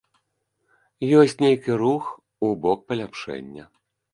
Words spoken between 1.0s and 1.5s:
Ёсць